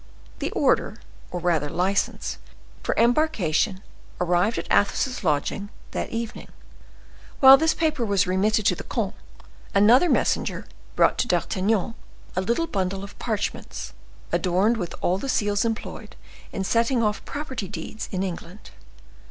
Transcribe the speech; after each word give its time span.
The 0.39 0.49
order, 0.53 0.97
or 1.29 1.39
rather 1.39 1.69
license, 1.69 2.39
for 2.81 2.95
their 2.95 3.03
embarkation, 3.05 3.83
arrived 4.19 4.57
at 4.57 4.65
Athos's 4.73 5.23
lodgings 5.23 5.69
that 5.91 6.09
evening. 6.09 6.47
While 7.39 7.55
this 7.55 7.75
paper 7.75 8.03
was 8.03 8.25
remitted 8.25 8.65
to 8.65 8.75
the 8.75 8.83
comte, 8.83 9.13
another 9.75 10.09
messenger 10.09 10.65
brought 10.95 11.19
to 11.19 11.27
D'Artagnan 11.27 11.93
a 12.35 12.41
little 12.41 12.65
bundle 12.65 13.03
of 13.03 13.19
parchments, 13.19 13.93
adorned 14.31 14.77
with 14.77 14.95
all 15.01 15.19
the 15.19 15.29
seals 15.29 15.65
employed 15.65 16.15
in 16.51 16.63
setting 16.63 17.03
off 17.03 17.23
property 17.23 17.67
deeds 17.67 18.09
in 18.11 18.23
England. 18.23 18.71